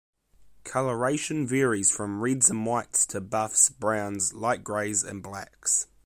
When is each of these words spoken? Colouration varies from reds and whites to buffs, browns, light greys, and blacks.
Colouration 0.63 1.45
varies 1.45 1.91
from 1.91 2.21
reds 2.21 2.49
and 2.49 2.65
whites 2.65 3.05
to 3.05 3.21
buffs, 3.21 3.69
browns, 3.69 4.33
light 4.33 4.63
greys, 4.63 5.03
and 5.03 5.21
blacks. 5.21 5.85